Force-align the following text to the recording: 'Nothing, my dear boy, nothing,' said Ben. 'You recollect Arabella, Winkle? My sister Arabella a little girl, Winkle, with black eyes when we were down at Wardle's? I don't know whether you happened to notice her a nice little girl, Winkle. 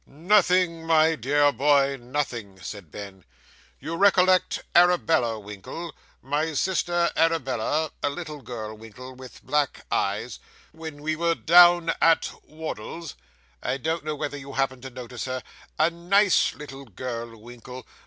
'Nothing, 0.07 0.83
my 0.87 1.13
dear 1.15 1.51
boy, 1.51 1.95
nothing,' 1.95 2.59
said 2.59 2.89
Ben. 2.89 3.23
'You 3.79 3.95
recollect 3.95 4.63
Arabella, 4.73 5.39
Winkle? 5.39 5.93
My 6.23 6.55
sister 6.55 7.11
Arabella 7.15 7.91
a 8.01 8.09
little 8.09 8.41
girl, 8.41 8.73
Winkle, 8.75 9.13
with 9.13 9.43
black 9.43 9.85
eyes 9.91 10.39
when 10.71 11.03
we 11.03 11.15
were 11.15 11.35
down 11.35 11.93
at 12.01 12.31
Wardle's? 12.47 13.13
I 13.61 13.77
don't 13.77 14.03
know 14.03 14.15
whether 14.15 14.37
you 14.37 14.53
happened 14.53 14.81
to 14.81 14.89
notice 14.89 15.25
her 15.25 15.43
a 15.77 15.91
nice 15.91 16.55
little 16.55 16.85
girl, 16.85 17.37
Winkle. 17.39 17.85